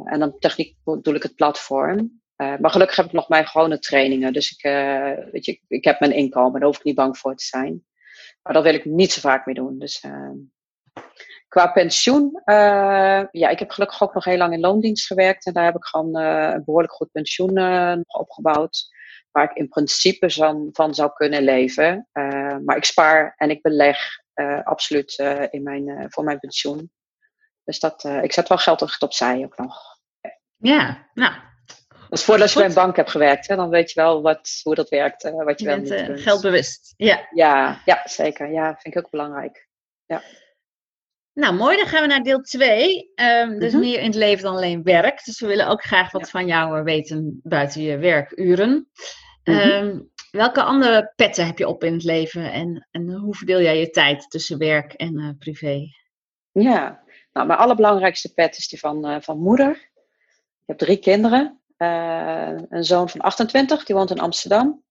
[0.03, 2.21] En dan techniek bedoel ik het platform.
[2.35, 4.33] maar gelukkig heb ik nog mijn gewone trainingen.
[4.33, 4.71] Dus ik,
[5.31, 7.83] weet je, ik, heb mijn inkomen, daar hoef ik niet bang voor te zijn.
[8.43, 9.79] Maar dat wil ik niet zo vaak meer doen.
[9.79, 10.05] Dus
[11.47, 12.41] qua pensioen,
[13.31, 15.45] ja, ik heb gelukkig ook nog heel lang in loondienst gewerkt.
[15.45, 17.59] En daar heb ik gewoon een behoorlijk goed pensioen
[18.07, 18.91] opgebouwd
[19.31, 22.09] waar ik in principe van, van zou kunnen leven.
[22.65, 23.99] Maar ik spaar en ik beleg
[24.63, 25.13] absoluut
[25.49, 26.91] in mijn, voor mijn pensioen.
[27.63, 29.81] Dus dat, ik zet wel geld opzij ook nog.
[30.57, 31.33] Ja, nou.
[32.13, 34.75] Dus voordat je bij een bank hebt gewerkt, hè, dan weet je wel wat, hoe
[34.75, 35.23] dat werkt.
[35.23, 36.93] wat je, je bent wel geldbewust.
[36.97, 37.27] Ja.
[37.31, 37.81] ja.
[37.85, 38.51] Ja, zeker.
[38.51, 39.67] Ja, vind ik ook belangrijk.
[40.05, 40.21] Ja.
[41.33, 41.77] Nou, mooi.
[41.77, 42.97] Dan gaan we naar deel 2.
[42.97, 43.81] Um, ehm, dus mhm.
[43.81, 45.25] meer in het leven dan alleen werk.
[45.25, 48.89] Dus we willen ook graag wat van jou weten buiten je werkuren.
[49.43, 49.57] Mhm.
[49.57, 49.99] Ehm,
[50.31, 53.89] welke andere petten heb je op in het leven en, en hoe verdeel jij je
[53.89, 55.81] tijd tussen werk en uh, privé?
[56.51, 59.91] Ja, nou, mijn allerbelangrijkste pet is die van, uh, van moeder.
[60.61, 61.62] Ik heb drie kinderen.
[61.83, 64.83] Uh, een zoon van 28, die woont in Amsterdam.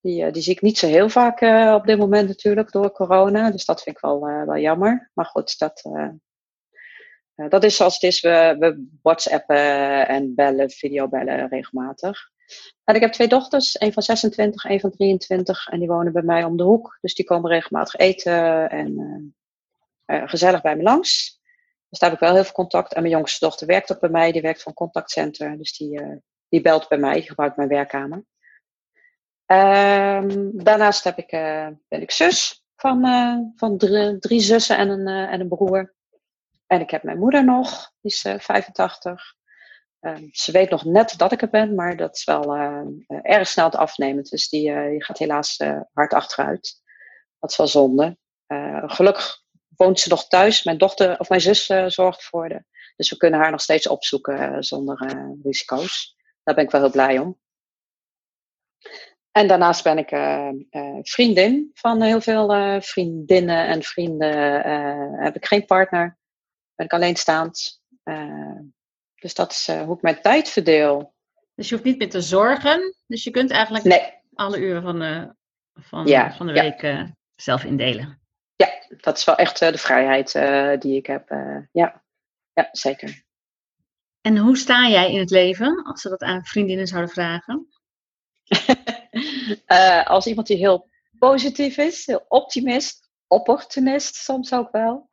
[0.00, 1.40] Die, die zie ik niet zo heel vaak
[1.74, 3.50] op dit moment natuurlijk door corona.
[3.50, 5.10] Dus dat vind ik wel, wel jammer.
[5.14, 5.82] Maar goed, dat,
[7.48, 8.20] dat is zoals het is.
[8.20, 12.18] We, we whatsappen en bellen, videobellen regelmatig.
[12.84, 15.68] En ik heb twee dochters, een van 26, een van 23.
[15.68, 16.98] En die wonen bij mij om de hoek.
[17.00, 19.34] Dus die komen regelmatig eten en
[20.06, 21.37] gezellig bij me langs.
[21.88, 22.92] Dus daar heb ik wel heel veel contact.
[22.92, 24.32] En mijn jongste dochter werkt ook bij mij.
[24.32, 25.58] Die werkt van contactcenter.
[25.58, 26.16] Dus die, uh,
[26.48, 27.14] die belt bij mij.
[27.14, 28.24] Die gebruikt mijn werkkamer.
[29.46, 33.02] Um, daarnaast heb ik, uh, ben ik zus van,
[33.56, 33.78] van
[34.18, 35.94] drie, zussen en een, en een broer.
[36.66, 37.92] En ik heb mijn moeder nog.
[38.00, 39.34] Die is 85.
[40.00, 42.56] Ehm, ze weet nog net dat ik er ben, maar dat is wel
[43.22, 44.22] erg snel te afnemen.
[44.22, 45.56] Dus die, die gaat helaas
[45.92, 46.82] hard achteruit.
[47.38, 48.18] Dat is wel zonde.
[48.86, 49.42] gelukkig
[49.78, 50.62] woont ze nog thuis.
[50.62, 52.66] Mijn dochter of mijn zus zorgt voor haar.
[52.96, 56.16] Dus we kunnen haar nog steeds opzoeken zonder risico's.
[56.42, 57.38] Daar ben ik wel heel blij om.
[59.32, 60.08] En daarnaast ben ik
[61.02, 64.32] vriendin van heel veel vriendinnen en vrienden.
[65.22, 66.18] heb ik geen partner.
[66.74, 67.82] Ben ik alleenstaand.
[69.14, 71.14] Dus dat is hoe ik mijn tijd verdeel.
[71.54, 72.94] Dus je hoeft niet meer te zorgen.
[73.06, 74.12] Dus je kunt eigenlijk nee.
[74.34, 75.34] alle uren van de,
[75.72, 78.17] van, van de week zelf indelen.
[79.00, 80.32] Dat is wel echt uh, de vrijheid
[80.82, 81.28] die ik heb.
[81.72, 82.02] ja.
[82.52, 83.26] ja, zeker.
[84.20, 87.68] En hoe sta jij in het leven, als ze dat aan vriendinnen zouden vragen?
[90.14, 95.08] als iemand die heel positief is, heel optimist, opportunist soms ook wel.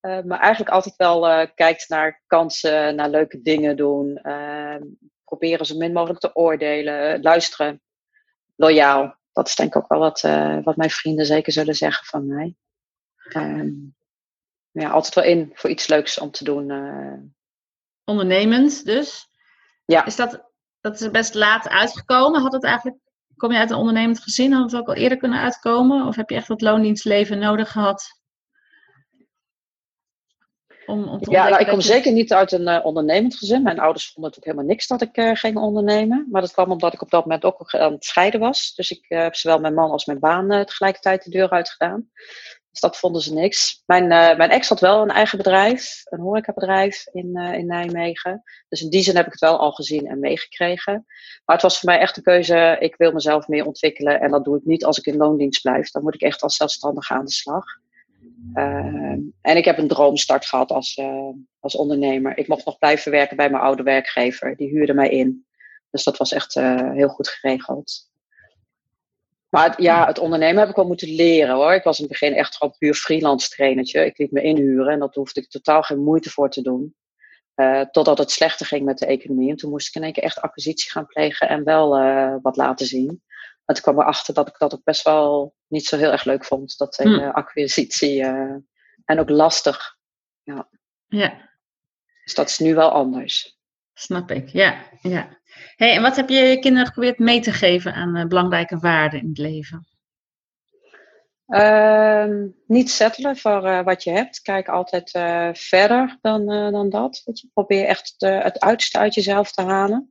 [0.00, 4.20] Uh, maar eigenlijk altijd wel uh, kijkt naar kansen, naar leuke dingen doen.
[4.22, 4.76] Uh,
[5.24, 7.82] proberen zo min mogelijk te oordelen, luisteren,
[8.56, 9.16] loyaal.
[9.32, 12.26] Dat is denk ik ook wel wat, eh, wat mijn vrienden zeker zullen zeggen van
[12.26, 12.54] mij.
[13.28, 13.70] Ehm,
[14.70, 16.72] ja, altijd wel in voor iets leuks om te doen.
[18.04, 19.28] Ondernemend dus?
[19.84, 20.04] Ja.
[20.04, 22.40] Is dat, dat is best laat uitgekomen?
[22.40, 22.96] Had het eigenlijk,
[23.36, 24.52] kom je uit een ondernemend gezin?
[24.52, 26.06] Had het ook al eerder kunnen uitkomen?
[26.06, 28.16] Of heb je echt dat loondienstleven nodig gehad
[30.86, 33.62] om, ja, nou, ik kom zeker niet uit een uh, ondernemend gezin.
[33.62, 36.26] Mijn ouders vonden het ook helemaal niks dat ik uh, ging ondernemen.
[36.30, 38.74] Maar dat kwam omdat ik op dat moment ook aan het scheiden was.
[38.74, 42.10] Dus ik heb zowel mijn man als mijn baan tegelijkertijd de deur uitgedaan.
[42.76, 43.82] Dus dat vonden ze niks.
[43.86, 48.42] Mijn, mijn ex had wel een eigen bedrijf, een horecabedrijf in, in Nijmegen.
[48.68, 51.04] Dus in die zin heb ik het wel al gezien en meegekregen.
[51.44, 54.20] Maar het was voor mij echt een keuze, ik wil mezelf meer ontwikkelen.
[54.20, 55.90] En dat doe ik niet als ik in loondienst blijf.
[55.90, 57.64] Dan moet ik echt als zelfstandige aan de slag.
[58.54, 62.38] Ehm, en ik heb een droomstart gehad als, eh, als ondernemer.
[62.38, 64.56] Ik mocht nog blijven werken bij mijn oude werkgever.
[64.56, 65.46] Die huurde mij in.
[65.90, 68.14] Dus dat was echt heel goed geregeld.
[69.56, 71.72] Maar ja, het ondernemen heb ik wel moeten leren hoor.
[71.72, 74.04] Ik was in het begin echt gewoon puur freelance trainertje.
[74.04, 76.94] Ik liet me inhuren en dat hoefde ik totaal geen moeite voor te doen.
[77.56, 79.50] Uh, totdat het slechter ging met de economie.
[79.50, 81.88] En toen moest ik in één keer echt acquisitie gaan plegen en wel
[82.40, 83.22] wat laten zien.
[83.64, 86.44] Maar toen kwam erachter dat ik dat ook best wel niet zo heel erg leuk
[86.44, 86.78] vond.
[86.78, 87.30] Dat hele hm.
[87.30, 88.22] acquisitie.
[88.22, 88.54] Uh,
[89.04, 89.96] en ook lastig.
[90.42, 90.68] Ja.
[91.06, 91.50] ja.
[92.24, 93.58] Dus dat is nu wel anders.
[93.92, 94.90] Snap ik, ja.
[95.02, 95.35] ja.
[95.76, 99.20] Hey, en wat heb je je kinderen geprobeerd mee te geven aan uh, belangrijke waarden
[99.20, 99.86] in het leven?
[101.48, 104.40] Uh, niet settelen voor uh, wat je hebt.
[104.40, 105.10] Kijk altijd
[105.58, 107.22] verder dan, dan dat.
[107.24, 107.48] je.
[107.52, 110.10] Probeer echt het uiterste uit jezelf te halen.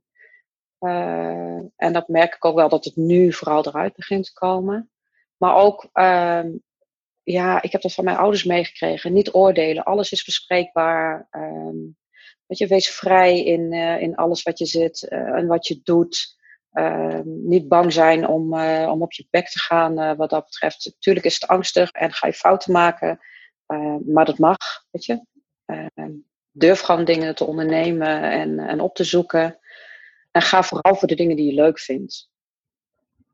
[0.80, 4.90] Uh, en dat merk ik ook wel dat het nu vooral eruit begint te komen.
[5.36, 6.44] Maar ook, uh,
[7.22, 9.12] ja, ik heb dat van mijn ouders meegekregen.
[9.12, 11.28] Niet oordelen, alles is bespreekbaar.
[12.46, 15.80] Weet je, wees vrij in, uh, in alles wat je zit uh, en wat je
[15.82, 16.34] doet.
[17.24, 20.84] niet bang zijn om, om op je bek te gaan wat dat betreft.
[20.84, 23.18] Natuurlijk is het angstig en ga je fouten maken.
[24.06, 24.56] maar dat mag,
[24.90, 25.24] weet je.
[26.50, 29.58] durf gewoon dingen te ondernemen en, en op te zoeken.
[30.30, 32.30] En ga vooral voor de dingen die je leuk vindt.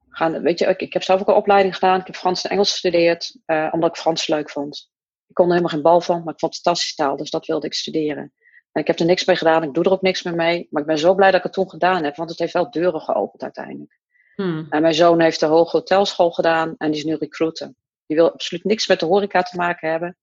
[0.09, 2.01] Ga, weet je, ik, ik heb zelf ook een opleiding gedaan.
[2.01, 3.37] Ik heb Frans en Engels gestudeerd,
[3.70, 4.90] omdat ik Frans leuk vond.
[5.29, 7.46] Ik kon er helemaal geen bal van, maar ik vond het fantastische taal, dus dat
[7.46, 8.33] wilde ik studeren.
[8.72, 10.66] En ik heb er niks mee gedaan, ik doe er ook niks meer mee.
[10.70, 12.70] Maar ik ben zo blij dat ik het toen gedaan heb, want het heeft wel
[12.70, 14.00] deuren geopend uiteindelijk.
[14.35, 14.66] Hmm.
[14.70, 17.74] En mijn zoon heeft de hoge hotelschool gedaan en die is nu recruiter.
[18.06, 20.16] Die wil absoluut niks met de horeca te maken hebben,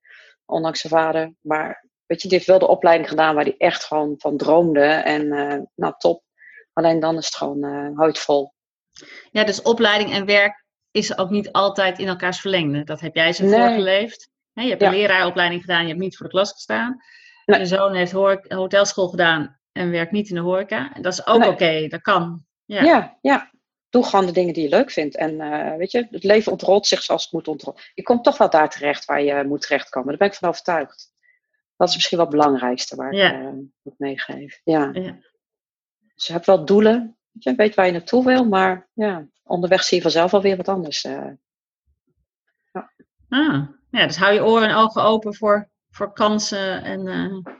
[0.45, 1.33] ondanks zijn vader.
[1.41, 4.83] Maar weet je, die heeft wel de opleiding gedaan waar hij echt gewoon van droomde.
[4.83, 6.23] En uh, nou, top.
[6.73, 8.53] Alleen dan is het gewoon uh, vol.
[9.31, 12.83] Ja, dus opleiding en werk is ook niet altijd in elkaars verlengde.
[12.83, 13.59] Dat heb jij zo nee.
[13.59, 14.29] voorgeleefd.
[14.53, 17.01] je hebt een leraaropleiding gedaan, je hebt niet voor de klas gestaan.
[17.49, 17.59] Nee.
[17.59, 18.11] Je zoon heeft
[18.47, 20.93] hotelschool gedaan en werkt niet in de horeca.
[20.93, 22.45] En dat is ook oké, dat kan.
[22.65, 22.83] Ja.
[22.83, 23.51] ja, ja.
[23.89, 25.15] Doe gewoon de dingen die je leuk vindt.
[25.15, 27.81] En uh, weet je, het leven ontrolt zich zoals het moet ontrollen.
[27.93, 30.09] Je komt toch wel daar terecht waar je moet terechtkomen.
[30.09, 31.11] Daar ben ik van overtuigd.
[31.75, 33.49] Dat is misschien wel het belangrijkste waar ik uh,
[33.81, 34.61] moet meegeven.
[34.63, 34.89] Ja.
[34.93, 35.17] ja.
[36.15, 37.17] Dus je hebt wel doelen.
[37.31, 41.03] Je weet waar je naartoe wil, maar ja, onderweg zie je vanzelf alweer wat anders.
[41.03, 41.31] Uh.
[42.71, 42.91] Ja.
[43.29, 47.53] Ah, ja, dus hou je oren en ogen open voor, voor kansen en uh,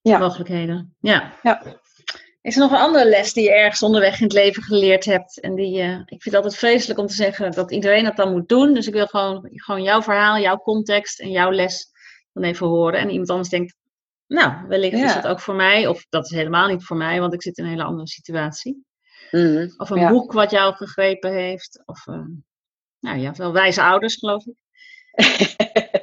[0.00, 0.18] ja.
[0.18, 0.96] mogelijkheden.
[1.00, 1.32] Ja.
[1.42, 1.80] ja.
[2.40, 5.40] Is er nog een andere les die je ergens onderweg in het leven geleerd hebt?
[5.40, 8.32] En die, uh, ik vind het altijd vreselijk om te zeggen dat iedereen dat dan
[8.32, 8.74] moet doen.
[8.74, 11.90] Dus ik wil gewoon, gewoon jouw verhaal, jouw context en jouw les
[12.32, 13.00] dan even horen.
[13.00, 13.74] En iemand anders denkt,
[14.26, 15.86] nou, wellicht is dat ook voor mij.
[15.86, 18.84] Of dat is helemaal niet voor mij, want ik zit in een hele andere situatie.
[19.30, 21.82] Mhm, of een boek wat jou gegrepen heeft.
[21.84, 22.26] Of, uh,
[23.00, 24.54] nou ja, wel wijze ouders, geloof ik.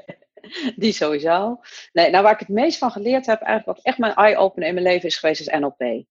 [0.76, 1.60] Die sowieso.
[1.92, 4.74] Nee, nou waar ik het meest van geleerd heb, eigenlijk wat echt mijn eye-opener in
[4.74, 6.06] mijn leven is geweest, is NLP.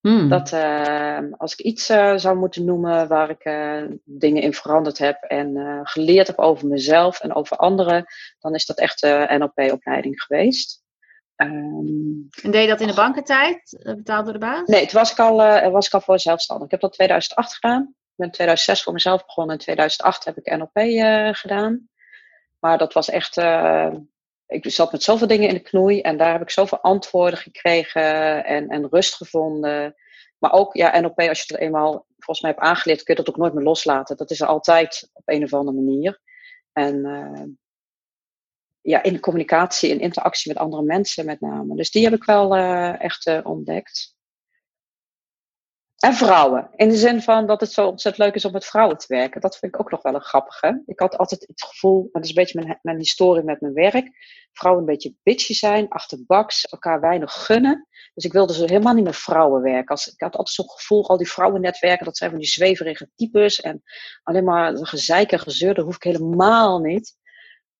[0.00, 0.28] Hmm.
[0.28, 4.98] Dat uh, als ik iets uh, zou moeten noemen waar ik uh, dingen in veranderd
[4.98, 8.04] heb en geleerd heb over mezelf en over anderen,
[8.38, 10.82] dan is dat echt de NLP-opleiding geweest.
[11.36, 14.68] Um, en deed je dat in de bankentijd, betaald door de baas?
[14.68, 15.36] Nee, toen was ik al,
[15.70, 16.64] was ik al voor zelfstandig.
[16.64, 17.82] Ik heb dat in 2008 gedaan.
[17.82, 19.54] Ik ben in 2006 voor mezelf begonnen.
[19.54, 20.80] In 2008 heb ik NLP
[21.36, 21.88] gedaan.
[22.64, 23.36] Maar dat was echt
[24.46, 28.44] ik zat met zoveel dingen in de knoei en daar heb ik zoveel antwoorden gekregen
[28.44, 29.94] en, en rust gevonden.
[30.38, 33.34] Maar ook, ja, NLP, als je het eenmaal volgens mij hebt aangeleerd, kun je dat
[33.34, 34.16] ook nooit meer loslaten.
[34.16, 36.20] Dat is er altijd op een of andere manier.
[36.72, 37.44] En uh,
[38.80, 41.76] ja, in communicatie, in interactie met andere mensen met name.
[41.76, 44.13] Dus die heb ik wel uh, echt ontdekt.
[45.98, 46.70] En vrouwen.
[46.76, 49.40] In de zin van dat het zo ontzettend leuk is om met vrouwen te werken.
[49.40, 50.82] Dat vind ik ook nog wel een grappige.
[50.86, 53.72] Ik had altijd het gevoel, en dat is een beetje mijn, mijn historie met mijn
[53.72, 54.10] werk.
[54.52, 57.88] Vrouwen een beetje bitchy zijn, achterbaks, elkaar weinig gunnen.
[58.14, 59.88] Dus ik wilde zo helemaal niet met vrouwen werken.
[59.88, 63.60] Als, ik had altijd zo'n gevoel, al die vrouwennetwerken, dat zijn van die zweverige types.
[63.60, 63.82] En
[64.22, 67.16] alleen maar gezeik en gezeur, dat hoef ik helemaal niet.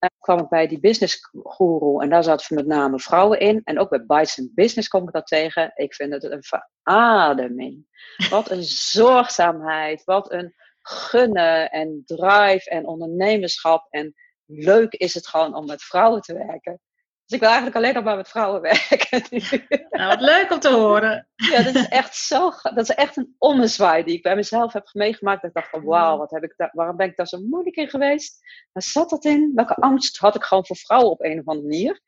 [0.04, 3.60] En dan kwam ik bij die business guru en daar zaten met name vrouwen in.
[3.64, 5.72] En ook bij Bites and Business kom ik dat tegen.
[5.74, 7.86] Ik vind het een verademing.
[8.30, 8.62] Wat een
[8.96, 13.86] zorgzaamheid, wat een gunnen en drive en ondernemerschap.
[13.90, 14.14] En
[14.46, 16.80] leuk is het gewoon om met vrouwen te werken.
[17.26, 19.22] Dus ik wil eigenlijk alleen nog maar met vrouwen werken.
[19.90, 21.28] Nou, wat leuk om te horen.
[21.34, 22.50] Ja, dat is echt zo.
[22.62, 25.40] Dat is echt een ommezwaai die ik bij mezelf heb meegemaakt.
[25.40, 27.76] Dat ik dacht van wauw, wat heb ik daar, waarom ben ik daar zo moeilijk
[27.76, 28.38] in geweest?
[28.72, 29.52] Waar zat dat in?
[29.54, 32.00] Welke angst had ik gewoon voor vrouwen op een of andere manier?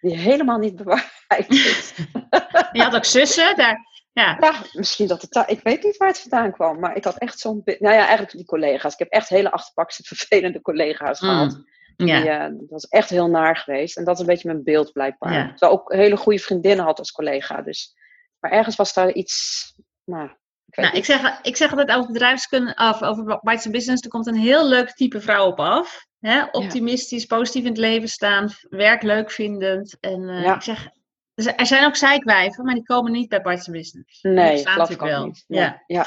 [0.00, 1.94] Die helemaal niet bewaard is.
[2.72, 3.78] Je had ook zussen, daar,
[4.12, 4.36] ja.
[4.40, 7.38] ja, misschien dat het Ik weet niet waar het vandaan kwam, maar ik had echt
[7.38, 7.62] zo'n.
[7.64, 8.92] Nou ja, eigenlijk die collega's.
[8.92, 11.28] Ik heb echt hele achterpakse, vervelende collega's mm.
[11.28, 11.62] gehad.
[12.06, 12.20] Ja.
[12.20, 13.96] Die, uh, dat was echt heel naar geweest.
[13.96, 15.32] En dat is een beetje mijn beeld blijkbaar.
[15.32, 15.48] Ja.
[15.48, 17.62] Terwijl ook hele goede vriendinnen had als collega.
[17.62, 17.94] Dus.
[18.40, 19.74] Maar ergens was daar iets.
[20.04, 20.30] Nou,
[20.66, 24.26] ik, nou, ik, zeg, ik zeg altijd over bedrijfskunde, of over Bites Business, er komt
[24.26, 26.06] een heel leuk type vrouw op af.
[26.20, 26.44] Hè?
[26.44, 29.96] Optimistisch, positief in het leven staan, werk leuk vindend.
[30.00, 30.88] En uh, ik zeg,
[31.34, 34.22] er zijn ook zeikwijven, maar die komen niet bij Bites Business.
[34.22, 35.24] Nee, geloof ik wel.
[35.24, 35.44] Niet.
[35.46, 35.82] Ja.
[35.86, 36.06] ja.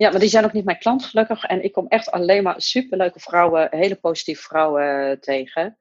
[0.00, 1.44] Ja, maar die zijn ook niet mijn klant gelukkig.
[1.44, 5.78] En ik kom echt alleen maar superleuke vrouwen, hele positieve vrouwen eh, tegen.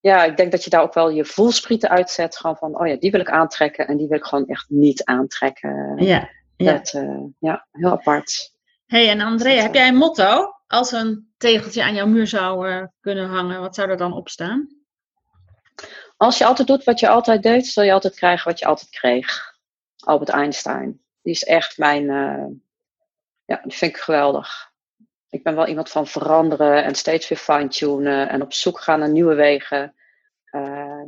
[0.00, 2.36] Ja, ik denk dat je daar ook wel je voelsprieten uitzet.
[2.36, 5.04] Gewoon van, oh ja, die wil ik aantrekken en die wil ik gewoon echt niet
[5.04, 5.96] aantrekken.
[5.96, 6.72] Ja, ja.
[6.72, 8.52] Dat, uh, ja heel apart.
[8.86, 10.54] hey, en Andrea, heb jij een motto?
[10.66, 14.28] Als een tegeltje aan jouw muur zou uh, kunnen hangen, wat zou er dan op
[14.28, 14.68] staan?
[16.16, 18.90] Als je altijd doet wat je altijd deed, zul je altijd krijgen wat je altijd
[18.90, 19.54] kreeg.
[19.96, 21.00] Albert Einstein.
[21.22, 22.44] Die is echt mijn, uh,
[23.44, 24.72] ja, die vind ik geweldig.
[25.28, 29.10] Ik ben wel iemand van veranderen en steeds weer fine-tunen en op zoek gaan naar
[29.10, 29.94] nieuwe wegen.
[30.50, 31.02] Uh,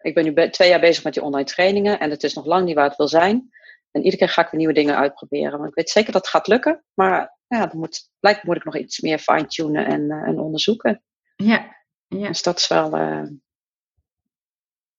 [0.00, 2.64] ik ben nu twee jaar bezig met die online trainingen en het is nog lang
[2.64, 3.50] niet waar het wil zijn.
[3.90, 5.58] En iedere keer ga ik weer nieuwe dingen uitproberen.
[5.58, 8.64] Want ik weet zeker dat het gaat lukken, maar ja, dan moet, blijkbaar moet ik
[8.64, 11.02] nog iets meer fine-tunen en, uh, en onderzoeken.
[11.36, 12.26] Ja, ja.
[12.26, 12.96] Dus dat is wel.
[12.98, 13.26] Uh,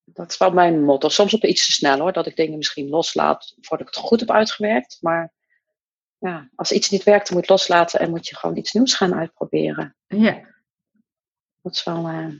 [0.04, 1.10] dat is wel mijn motto.
[1.10, 4.19] Soms ook iets te snel hoor, dat ik dingen misschien loslaat voordat ik het goed
[4.19, 4.97] heb uitgewerkt.
[5.01, 5.34] Maar
[6.25, 8.73] ja, als iets niet werkt, dan moet je het loslaten en moet je gewoon iets
[8.73, 9.95] nieuws gaan uitproberen.
[10.07, 10.53] Ja.
[11.61, 12.09] Dat is wel.
[12.09, 12.33] Uh...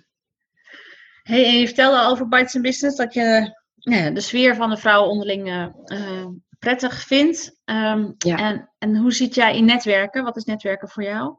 [1.24, 4.78] Hey, en je vertelde al over Bites Business dat je ja, de sfeer van de
[4.78, 6.26] vrouwen onderling uh,
[6.60, 7.60] prettig vindt.
[7.66, 8.38] Um, ja.
[8.38, 10.24] en, en hoe zit jij in netwerken?
[10.24, 11.38] Wat is netwerken voor jou?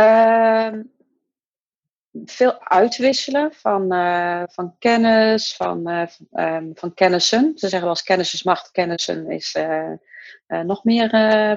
[0.00, 0.72] Uh,
[2.24, 7.52] veel uitwisselen van, uh, van kennis, van, uh, um, van kennissen.
[7.54, 9.92] Ze zeggen wel eens kennis is macht, kennissen is uh,
[10.46, 11.10] nog meer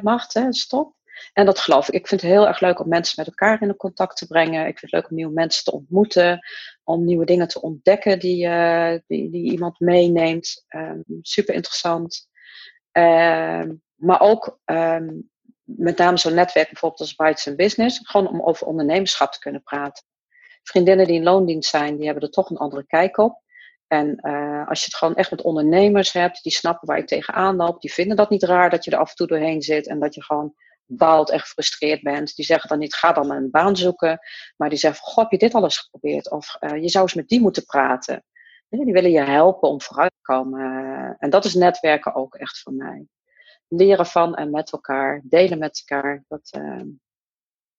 [0.03, 0.97] macht, hè, stop.
[1.33, 1.93] En dat geloof ik.
[1.93, 4.67] Ik vind het heel erg leuk om mensen met elkaar in contact te brengen.
[4.67, 6.39] Ik vind het leuk om nieuwe mensen te ontmoeten,
[6.83, 8.49] om nieuwe dingen te ontdekken die,
[9.07, 10.65] die, die, iemand meeneemt.
[10.69, 12.29] Um, super interessant.
[12.91, 14.59] Ehm, maar ook
[15.63, 20.03] met name zo'n netwerk bijvoorbeeld als Bites Business, gewoon om over ondernemerschap te kunnen praten
[20.69, 23.41] vriendinnen die in loondienst zijn, die hebben er toch een andere kijk op.
[23.87, 27.55] En uh, als je het gewoon echt met ondernemers hebt, die snappen waar je tegenaan
[27.55, 29.99] loopt, die vinden dat niet raar dat je er af en toe doorheen zit en
[29.99, 30.53] dat je gewoon
[30.85, 32.35] baalt en gefrustreerd bent.
[32.35, 34.19] Die zeggen dan niet, ga dan een baan zoeken.
[34.57, 36.31] Maar die zeggen, goh, heb je dit al eens geprobeerd?
[36.31, 38.23] Of uh, je zou eens met die moeten praten.
[38.69, 41.15] Die willen je helpen om vooruit te komen.
[41.19, 43.07] en dat is netwerken ook echt voor mij.
[43.67, 46.23] Leren van en met elkaar, delen met elkaar.
[46.27, 46.81] Dat, uh,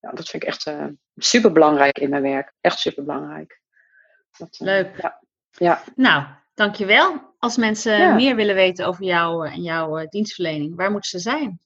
[0.00, 0.86] ja, dat vind ik echt uh,
[1.16, 2.52] super belangrijk in mijn werk.
[2.60, 3.60] Echt super belangrijk.
[4.38, 5.00] Uh, Leuk.
[5.00, 5.20] Ja.
[5.50, 5.82] ja.
[5.96, 7.34] Nou, dankjewel.
[7.38, 11.60] Als mensen meer willen weten over jou en jouw dienstverlening, waar moeten ze zijn?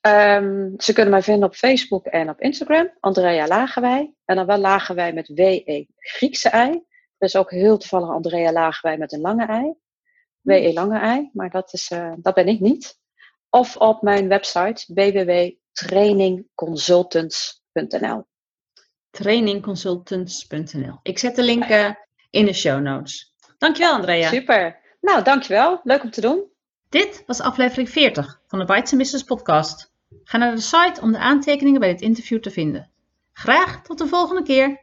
[0.00, 2.90] Um, ze kunnen mij vinden op Facebook en op Instagram.
[3.00, 4.14] Andrea Lagerwij.
[4.24, 6.70] En dan wel Lagerwij met W-E Griekse ei.
[7.18, 9.74] Er is ook heel toevallig Andrea Lagerwij met een lange ei.
[10.40, 12.98] W-E lange ei, maar dat, is, dat ben ik niet.
[13.50, 18.26] Of op mijn website www trainingconsultants.nl.
[19.10, 20.98] Trainingconsultants.nl.
[21.02, 21.90] Ik zet de link uh,
[22.30, 23.34] in de show notes.
[23.58, 24.28] Dankjewel, Andrea.
[24.28, 24.80] Super.
[25.00, 25.80] Nou, dankjewel.
[25.84, 26.50] Leuk om te doen.
[26.88, 29.90] Dit was aflevering 40 van de Bites Business podcast.
[30.24, 32.90] Ga naar de site om de aantekeningen bij dit interview te vinden.
[33.32, 34.80] Graag tot de volgende keer.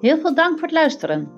[0.00, 1.32] Heel veel dank voor het luisteren.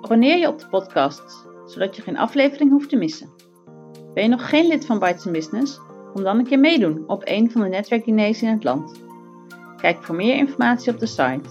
[0.00, 3.35] Abonneer je op de podcast, zodat je geen aflevering hoeft te missen.
[4.16, 5.80] Ben je nog geen lid van Bites Business?
[6.12, 9.02] Kom dan een keer meedoen op een van de netwerkdiners in het land.
[9.76, 11.48] Kijk voor meer informatie op de site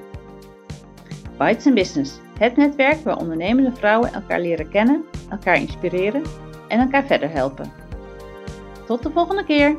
[1.38, 6.23] Bites Business, het netwerk waar ondernemende vrouwen elkaar leren kennen, elkaar inspireren
[6.67, 7.71] en elkaar verder helpen.
[8.86, 9.77] Tot de volgende keer!